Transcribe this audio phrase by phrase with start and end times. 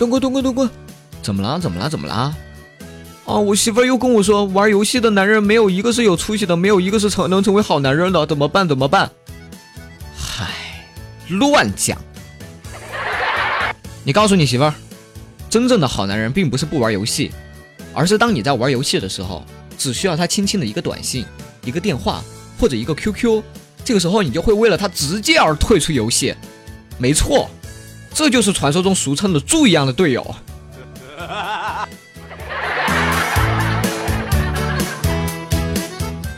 [0.00, 0.70] 东哥，东哥，东哥，
[1.20, 1.60] 怎么了？
[1.60, 1.90] 怎么了？
[1.90, 2.34] 怎么了？
[3.26, 8.66] 啊，我媳妇儿又跟我说，玩游戏的男人没有一个是有出息的，没有一个是成能成为好男人的，怎么办？
[8.66, 9.10] 怎么办？
[10.16, 10.86] 嗨，
[11.28, 11.98] 乱讲！
[14.02, 14.72] 你告诉你媳妇儿，
[15.50, 17.30] 真正的好男人并不是不玩游戏，
[17.92, 19.44] 而是当你在玩游戏的时候，
[19.76, 21.26] 只需要他轻轻的一个短信、
[21.62, 22.24] 一个电话
[22.58, 23.42] 或者一个 QQ，
[23.84, 26.34] 这个时候你就会为了他直接而退出游戏。
[26.96, 27.50] 没错，
[28.14, 30.34] 这就是传说中俗称的猪一样的队友。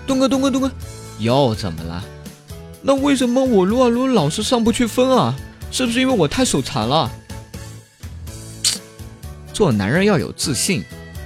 [0.06, 0.70] 东哥，东哥，东哥，
[1.18, 2.04] 又怎么了？
[2.82, 5.34] 那为什么我撸啊撸老是上不去分啊？
[5.70, 7.10] 是不是因为我太手残了？
[9.54, 10.84] 做男人要有自信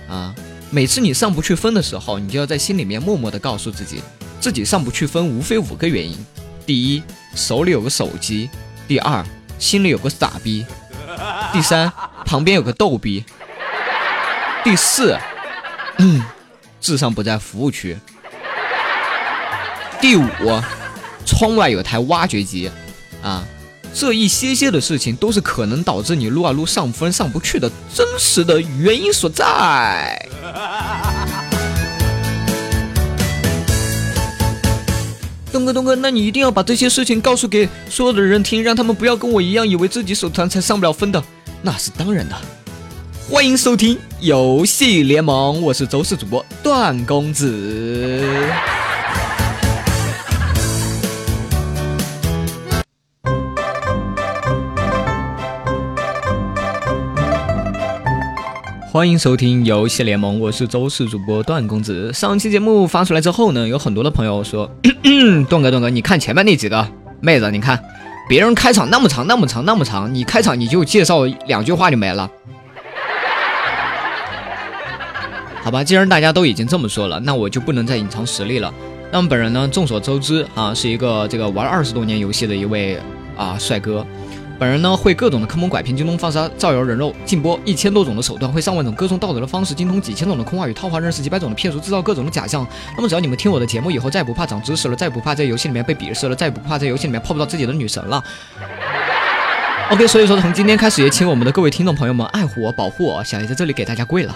[0.09, 0.35] 啊！
[0.71, 4.01] 每次你上不去分的时候，你就要在心里面默默的告诉自己，
[4.41, 6.17] 自己上不去分无非五个原因：
[6.65, 7.03] 第一，
[7.35, 8.49] 手里有个手机；
[8.87, 9.25] 第二，
[9.59, 10.65] 心里有个傻逼；
[11.53, 11.93] 第三，
[12.25, 13.25] 旁边有个逗逼；
[14.63, 15.19] 第四，
[15.99, 16.23] 嗯，
[16.81, 17.97] 智商不在服务区。
[20.01, 20.27] 第五，
[21.25, 22.71] 窗外有台挖掘机，
[23.23, 23.45] 啊，
[23.95, 30.29] 这一些些的事情都是可能导致你撸啊撸上分上不去的真实的原因所在。
[35.57, 41.23] 东哥，东哥，那你一定要把这些事情告诉给所有的人听，让他们不要跟我一样，以为自己手残才上不了分的，
[41.63, 42.37] 那是当然的。
[43.31, 48.47] 欢迎收听游戏联盟，我是周四主播段公子。
[58.97, 62.11] 欢迎收听游戏联盟，我是周四主播段公子。
[62.15, 64.67] 上期节目发出来之后呢，有很多的朋友说，
[65.51, 66.89] 段哥段哥，你看前面那几个
[67.21, 67.79] 妹子，你看
[68.27, 72.31] 别人开场那么长那么长那么长，你开场你就介绍两句话就没了。
[75.63, 78.73] 好吧，既然大家都已经这么说了，那我就不能再隐藏实力了。
[79.13, 82.99] 那么本人呢，众所周知啊，是一个这个玩二十多年游戏的一位
[83.37, 84.07] 啊帅哥。
[84.59, 92.67] 本人呢会各种的坑蒙拐骗、精通放杀、造谣人肉、禁播一千多种的手段，会上万种歌颂道德的方式，精通几千种的空话与套话，认识几百种的骗术，制造各种的假象。
[92.97, 98.25] 那么只要你们听我的节目以后，再也不怕长知识了，再也不怕在游戏里面被鄙视了，再也不怕在游戏里面泡不到自己的女神了。
[99.93, 104.35] OK，所以说从今天开始，也请我们的各位听众朋友们爱护我、保护我，小爷在这里给大家跪了。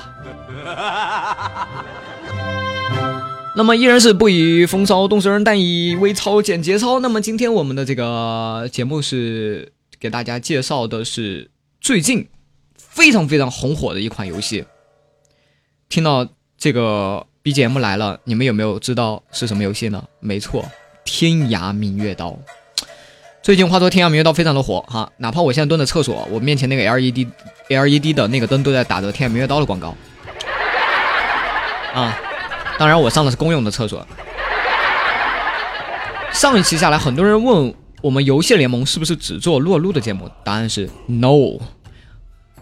[3.57, 7.01] 那么依然是不以风骚动世人，但以微操简节操。
[7.01, 9.73] 那么今天我们的这个节目是。
[10.01, 12.27] 给大家介绍的是最近
[12.79, 14.65] 非常非常红火的一款游戏。
[15.91, 20.03] 听到这个 BGM 来了，你们有没有知道是什么游戏呢？
[20.19, 20.63] 没错，
[21.05, 22.31] 《天涯明月刀》。
[23.43, 27.27] 最近话说《天涯明月刀》非常的火哈，哪怕我现在蹲在厕所，我面前那个 LED
[27.69, 29.95] LED 的那个灯都在打着《天涯明月刀》的广告。
[31.93, 32.19] 啊，
[32.79, 34.07] 当然我上的是公用的厕所。
[36.33, 37.75] 上一期下来，很多人问。
[38.03, 40.31] 我们游戏联盟是不是只做撸啊撸的节目？
[40.43, 41.59] 答案是 no。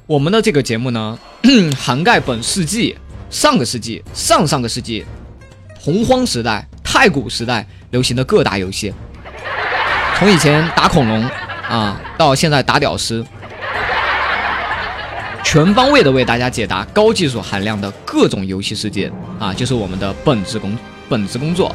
[0.06, 1.16] 我们的这个节目呢，
[1.78, 2.96] 涵盖本世纪、
[3.30, 5.04] 上个世纪、上上个世纪、
[5.78, 8.92] 洪荒时代、太古时代流行的各大游戏，
[10.18, 11.22] 从以前打恐龙
[11.68, 13.24] 啊，到现在打屌丝，
[15.44, 20.76] 全方位的为大家解答高技术含量的各种游戏世界啊，就是我们的本职工
[21.08, 21.72] 本职工作。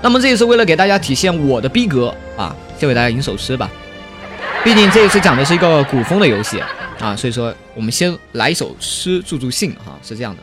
[0.00, 2.56] 那么这也是为了给大家体现我的逼格啊。
[2.78, 3.70] 先给大家吟首诗吧，
[4.62, 6.60] 毕竟这一次讲的是一个古风的游戏
[7.00, 10.42] 啊，所以说我们先来一首诗助助兴哈，是这样的：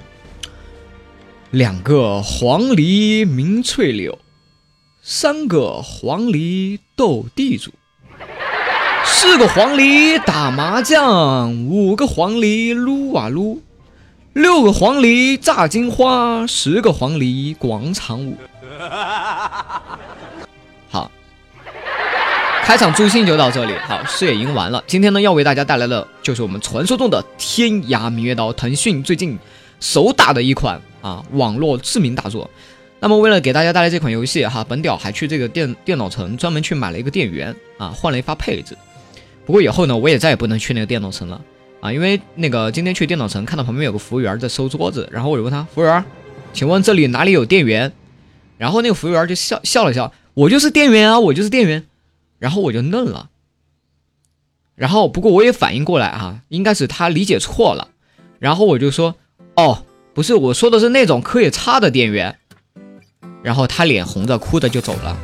[1.52, 4.18] 两个黄鹂鸣翠柳，
[5.04, 7.72] 三个黄鹂斗地主，
[9.06, 13.62] 四个黄鹂打麻将，五个黄鹂撸啊撸，
[14.34, 18.38] 六个黄鹂炸金花，十个黄鹂广场舞。
[22.66, 24.82] 开场助兴就到这里，好，事也赢完了。
[24.88, 29.38] 今天呢，要为大家带来的就是我们传说中的《天涯明月刀》，腾讯最近
[29.82, 32.50] 手打的一款啊网络知名大作。
[33.02, 38.76] 那么为了给大家带来这款游戏哈，本屌还去这个电电脑城专门去买了一个电源啊，换了一发配置。
[39.46, 41.40] 不过以后呢，我也再也不能去那个电脑城了
[41.82, 46.04] 啊，因为那个今天去电脑城看到旁边有个服务员在收桌子，然后我就问他服务员，
[46.54, 47.92] 请问这里哪里有电源？
[48.58, 51.86] 然后那个服务员就笑笑了笑，我就是电源啊，我就是电源。
[52.44, 53.30] 然后我就愣了，
[54.76, 57.88] 然后不过我也反应过来哈，应该是他理解错了，
[58.38, 59.16] 然后我就说，
[59.56, 62.38] 哦，不是，我说的是那种可以插的电源，
[63.42, 65.18] 然后他脸红着哭着就走了。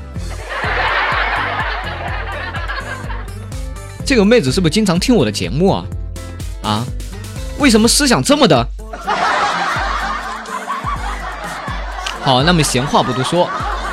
[4.08, 5.86] 这个妹子是不是经常听我的节目啊？
[6.64, 6.86] 啊，
[7.60, 8.64] 为什么思想这么的？
[12.24, 13.50] 好，那么闲话不多说，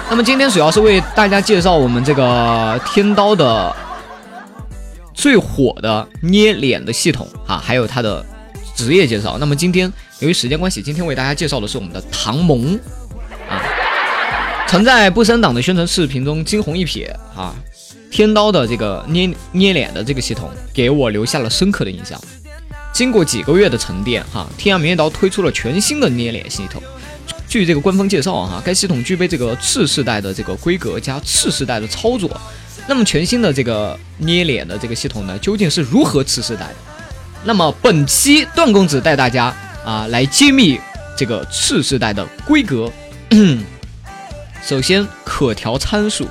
[0.08, 3.75] 那么今天主要是为大家介绍我们这个天刀的
[5.12, 8.25] 最火的捏脸的系统啊，还有它的
[8.75, 9.37] 职业介绍。
[9.38, 12.79] 那么今天由于时间关系，今天为大家介绍的是我们的唐蒙
[13.49, 13.61] 啊，
[14.69, 17.55] 曾在不生党的宣传视频中惊鸿一瞥啊，
[18.11, 22.19] 天刀的这个捏捏脸的这个系统给我留下了深刻的印象。
[22.93, 26.81] 经过几个月的沉淀，哈，天涯明月刀推出了全新的捏脸系统。
[27.48, 32.28] 据这个官方介绍啊，该系统具备这个次世代的这个规格加次世代的操作。
[32.88, 36.76] 那么全新的这个捏脸的这个系统呢，究竟是如何次世代的？
[37.44, 39.54] 那么本期段公子带大家
[39.84, 40.78] 啊来揭秘
[41.16, 42.90] 这个次世代的规格。
[44.62, 46.26] 首先，可调参数，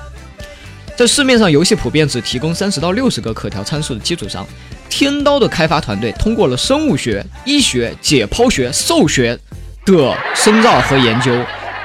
[0.97, 4.45] 在市面上游戏普遍只提供三十到六十个可调参数的基础上，
[4.89, 9.39] 天刀的开发团队通过了生物学、医学、解剖学、兽学。
[9.85, 11.31] 的深造和研究，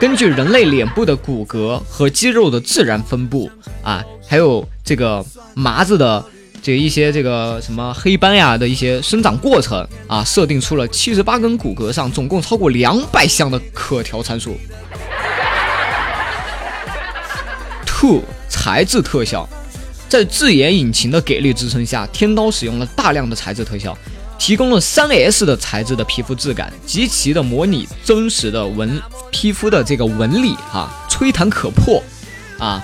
[0.01, 3.51] 根据人类脸部的骨骼和肌肉的自然分布
[3.83, 5.25] 啊，还有这个
[5.55, 6.25] 麻子的
[6.63, 14.57] 这一些这个什么黑斑呀的一些生长过程啊，设定出了七十八根骨骼上总共超过两百项的可调参数。
[17.85, 19.47] Two 材质特效，
[20.09, 23.97] 在自研引擎的给力支撑下，天刀使用了大量的材质特效。
[24.41, 29.01] 提供了三 S 的材质的皮肤质感，极其的模拟真实的纹
[29.31, 32.03] 皮肤的这个纹理哈，吹弹可破
[32.59, 32.83] 啊。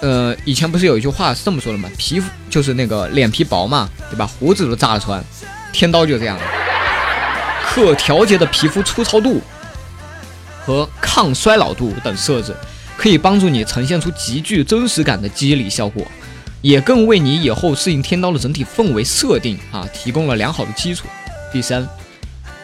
[0.00, 1.90] 呃，以前不是有一句话是这么说的吗？
[1.98, 4.26] 皮肤就是那个脸皮薄嘛，对吧？
[4.26, 5.22] 胡子都扎得穿。
[5.74, 6.38] 天刀就这样，
[7.62, 9.42] 可调节的皮肤粗糙度
[10.64, 12.56] 和抗衰老度等设置，
[12.96, 16.02] 可以帮助你呈现出极具真实感的肌理效果。
[16.62, 21.08] 也更为你以后适应天刀的整体氛围设定啊提供了良好的基础。
[21.52, 21.86] 第三，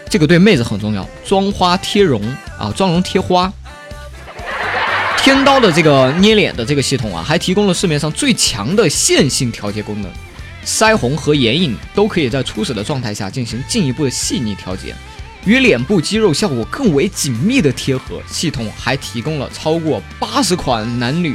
[0.09, 2.23] 这个对妹子很重要，妆花贴容
[2.57, 3.53] 啊，妆容贴花。
[5.19, 10.09] 天刀的这个捏脸的这个系统啊，还提供了市面上最强的线性调节功能，
[10.65, 14.95] 腮红和眼影都可以在初始的状态下进行进一步的细腻调节，
[15.45, 18.23] 与脸部肌肉效果更为紧密的贴合。
[18.31, 21.35] 系统还提供了超过八十款男女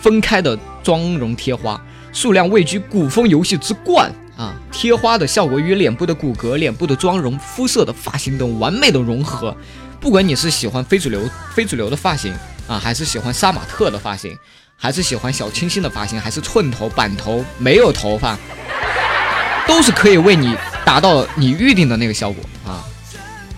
[0.00, 0.58] 分开的。
[0.84, 1.80] 妆容贴花
[2.12, 4.54] 数量位居古风游戏之冠啊！
[4.70, 9.56] 贴花的效果与脸部的骨骼、脸部的妆容、肤色的发型等完美的融合。
[9.98, 12.32] 不管你是喜欢非主流、非主流的发型
[12.68, 14.36] 啊，还是喜欢杀马特的发型，
[14.76, 18.38] 还是喜欢小清新的发型，还是寸头、板头、没有头发，
[19.66, 20.54] 都是可以为你
[20.84, 22.84] 达到你预定的那个效果啊！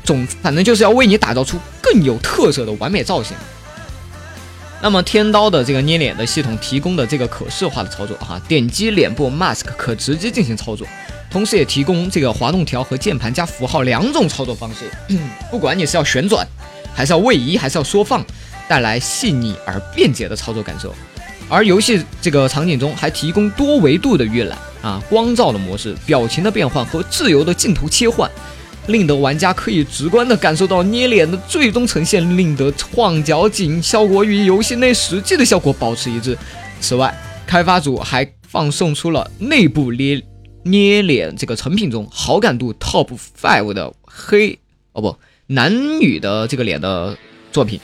[0.04, 3.36] 总反正就是要为你打造出更有特色的完美造型。
[4.82, 10.86] 那么天刀的这个捏脸的系统提供的这个可视化的操作哈，点击脸部 mask 可直接进行操作，
[11.30, 14.90] 同时也提供这个滑动条和键盘加符号两种操作方式。
[15.50, 16.46] 不管你是要旋转，
[16.94, 18.24] 还是要位移，还是要缩放，
[18.68, 20.94] 带来细腻而便捷的操作感受。
[21.48, 28.30] 而游戏这个场景中还提供多维度的预览啊，光照的模式、表情的变换和自由的镜头切换。
[28.88, 36.38] 令得玩家可以直观地感受到捏脸的最终呈现，令得晃脚景效果与游戏内实际的效果保持一致。
[36.80, 37.12] 此外，
[37.46, 40.22] 开发组还放送出了内部捏
[40.62, 43.08] 捏脸这个成品中好感度 Top
[43.40, 44.58] Five 的黑
[44.92, 47.16] 哦不男女的这个脸的
[47.50, 47.80] 作品。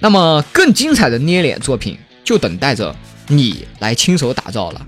[0.00, 2.94] 那么更精彩的捏脸作品就等待着
[3.28, 4.86] 你来亲手打造了。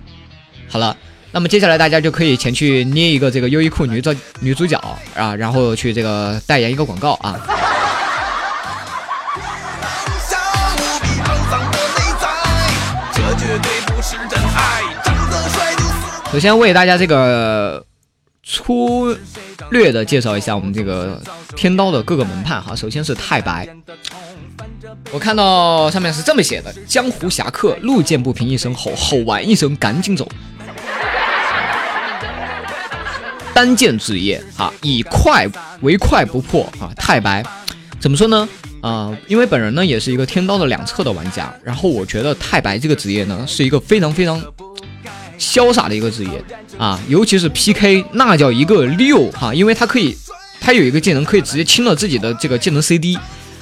[0.68, 0.96] 好了。
[1.32, 4.78] 那么接下来大家就可以前去捏一个这个优衣库女主女主角
[5.14, 7.38] 啊，然后去这个代言一个广告啊。
[16.32, 17.84] 首先为大家这个
[18.42, 19.14] 粗
[19.70, 21.20] 略的介绍一下我们这个
[21.54, 22.74] 天刀的各个门派哈。
[22.74, 23.68] 首先是太白，
[25.12, 30.28] 我看到上面是这么写的：江湖侠客，路见不平一声吼，吼完一声赶紧走。
[33.56, 35.48] 单剑职业啊，以快
[35.80, 36.92] 为快不破啊！
[36.94, 37.42] 太白
[37.98, 38.46] 怎么说呢？
[38.82, 44.38] 啊，因为本人呢也是一个天刀的两侧的玩家，然后我觉得太白这个职业呢是一个非常非常
[45.38, 46.44] 潇洒的一个职业
[46.76, 50.14] 啊，尤其是 PK 那叫一个六哈，因为他可以，
[50.60, 53.18] 他有一个技能可以直接清了自己的这个技能 CD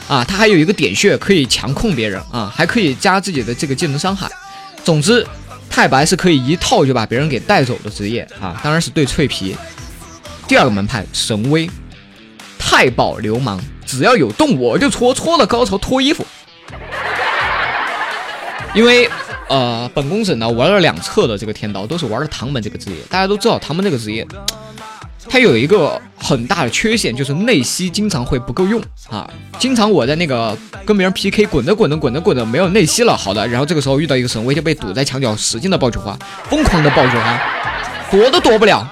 [0.09, 4.29] 啊，他还有一个点穴可以强控别人啊，还可以加自己的这个技能伤害。
[4.83, 5.25] 总之，
[5.71, 9.55] 太白是可以一套就把别人给带走的职业啊，当然是对脆皮。
[10.47, 11.69] 第二个门派神威，
[12.59, 16.25] 太保流氓，只要有动我就戳，戳了高潮脱衣服。
[18.75, 19.09] 因为
[19.49, 22.97] 呃，本公子呢玩了两侧的这个天刀，都是玩的唐门这个职业。
[23.09, 24.27] 大家都知道唐门这个职业，
[25.29, 29.29] 它有一个很大的缺陷，就是内吸经常会不够用啊。
[29.59, 36.19] 经常我在那个跟别人 PK，滚着滚着滚着滚着没有内吸了，好的，然后这个时候遇到一个神威就被堵在墙角，使劲的爆菊花，
[36.51, 37.41] 疯狂的爆菊花，
[38.11, 38.85] 躲都躲不了。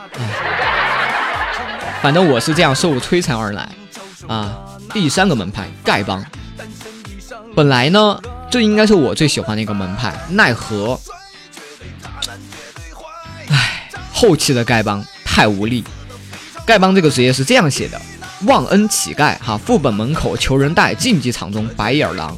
[2.02, 3.68] 反正我是这样受摧残而来
[4.26, 4.58] 啊。
[4.92, 6.22] 第三个门派丐帮，
[7.54, 11.00] 本来呢这应该是我最喜欢的一个门派，奈何，
[13.48, 15.82] 唉，后期的丐帮太无力。
[16.66, 18.00] 丐帮这个职业是这样写的：
[18.46, 22.36] 忘恩乞丐，哈，副本门口求人带，竞技场中白眼狼。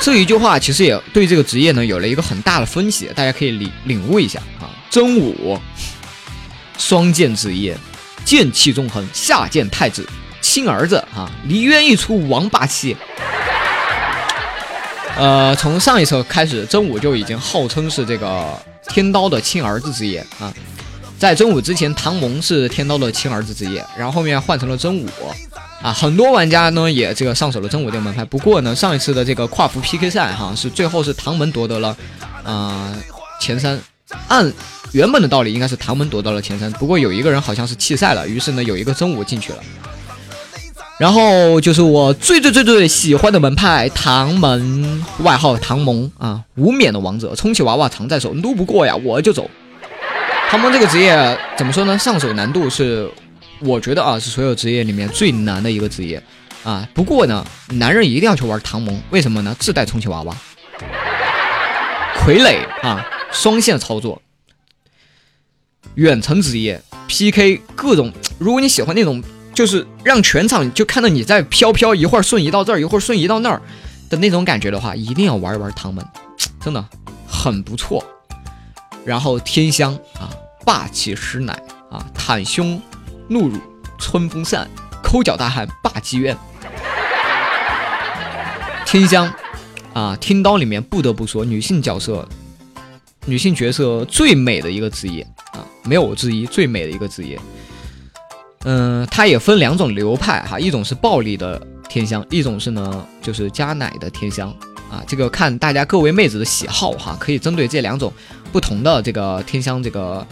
[0.00, 4.68] 这一句话其实也对这个职业呢有了一个很大的分析，大家可以领领悟一下啊。
[4.90, 5.58] 真武，
[6.78, 7.76] 双剑职业，
[8.24, 10.08] 剑气纵横，下剑太子，
[10.40, 12.96] 亲儿子啊，梨渊一出王霸气。
[15.16, 18.56] 呃，从上一次开始，真武就已经号称是这个
[18.86, 20.54] 天刀的亲儿子职业啊。
[21.18, 25.08] 在真武之前，唐蒙是天刀的亲儿子职业，然后后面换成了真武，
[25.82, 28.24] 啊，很多玩家呢也这个上手了真武这个门派。
[28.24, 31.96] 不过呢，上一次的这个跨服 PK 赛哈，是最后是唐门夺得了，
[32.44, 32.94] 呃，
[33.40, 33.80] 前三。
[34.28, 34.52] 按
[34.92, 36.70] 原本的道理，应该是唐门夺到了前三。
[36.72, 39.58] 不过有一个人好像是弃赛了，于是呢，有一个真武进去了。
[40.98, 49.48] 然后就是我最最最最喜欢的门派唐门，外号唐蒙啊，无冕的王者，充气娃娃常在手，撸不过呀我就走。
[50.50, 51.96] 唐蒙这个职业怎么说呢？
[51.96, 53.08] 上手难度是，
[53.60, 56.20] 我觉得啊是所有职业里面最难的一个职业
[56.64, 56.88] 啊。
[56.92, 59.54] 不过呢，男人一定要去玩唐蒙，为什么呢？
[59.60, 60.36] 自带充气娃娃，
[62.18, 64.20] 傀儡啊，双线操作，
[65.94, 68.12] 远程职业 PK 各种。
[68.38, 69.22] 如果你喜欢那种，
[69.54, 73.60] 就是让全场就看到你在飘飘，一会儿瞬移到这儿，一会儿瞬移到那儿
[74.08, 76.04] 的那种感觉的话，一定要玩一玩唐门，
[76.62, 76.84] 真的
[77.26, 78.04] 很不错。
[79.04, 80.30] 然后天香啊，
[80.64, 81.52] 霸气师奶
[81.90, 82.80] 啊，袒胸
[83.28, 83.58] 怒乳，
[83.98, 84.68] 春风扇，
[85.02, 86.36] 抠脚大汉，霸气院。
[88.86, 89.32] 天香
[89.94, 92.28] 啊，听刀里面不得不说女性角色，
[93.28, 97.38] 女性角色最美的一个职业啊，没有之一，最美的一个职业。
[98.64, 104.48] 嗯，它也分两种流派哈，一种是暴力的天香，一种是呢就是加奶的天香。
[104.90, 108.10] 啊，这个看大家各位妹子的喜好哈，可以针对这两种
[108.50, 110.26] 不同的这个天香这个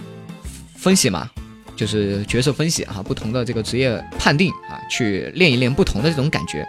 [0.74, 1.28] 分析嘛，
[1.76, 6.66] 就是角色分析哈，不同的这个职业判定啊，去练一练不同的这种感觉。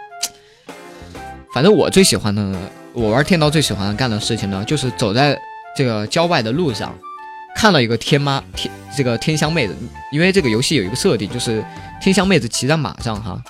[1.54, 2.54] 反正我最喜欢的，
[2.92, 5.40] 我玩天刀最喜欢干的事情呢，就是走在
[5.78, 6.92] 这个郊外的路上，
[7.54, 9.76] 看到一个天妈天这个天香妹子，
[10.10, 11.64] 因为这个游戏有一个设定，就是
[12.02, 13.40] 天香妹子骑在马上哈，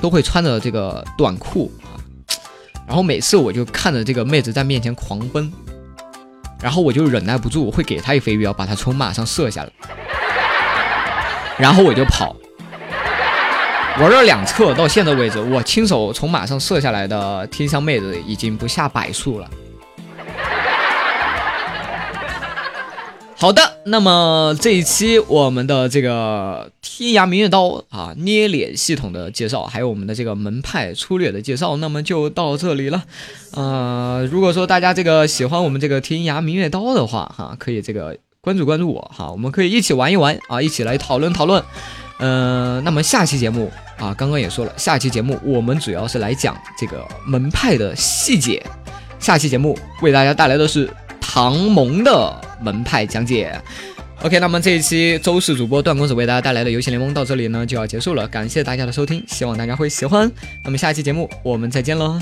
[0.00, 2.00] 都会穿着这个短裤啊。
[2.86, 5.52] 然后每次我就看着这个妹子在面前狂奔，
[6.58, 9.70] 然后我就忍耐不住，会给她一飞镖，把她从马上射下来，
[11.58, 12.34] 然后我就跑。
[14.00, 19.46] 玩了两侧，到现在为止，我亲手从马上射下来的天香妹子已经不下百数了。
[23.36, 33.04] 好的，那么这一期我们的这个天涯明月刀啊捏脸系统的介绍，还有我们的这个门派粗略的介绍，那么就到这里了。
[33.50, 41.62] 呃，如果说大家这个喜欢我们这个天涯明月刀的话，哈，可以这个关注关注我哈，我们可以一起玩一玩啊，一起来讨论讨论。
[42.20, 48.64] 嗯，那么下期节目啊，刚刚也说了，下期节目我们主要是来讲这个门派的细节。
[49.18, 50.88] 下期节目为大家带来的是
[51.20, 52.40] 唐蒙的。
[52.64, 53.54] 门派讲解
[54.22, 60.30] ，OK，那么这一期周四主播段公子为大家带来的游戏联盟到这里呢就要结束了，感谢大家的收听，希望大家会喜欢。
[60.64, 62.18] 那么下期节目我们再见喽。